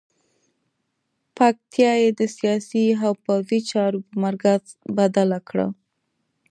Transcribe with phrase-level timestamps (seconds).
[1.37, 4.61] پکتیا یې د سیاسي او پوځي چارو په مرکز
[4.97, 5.67] بدله کړه.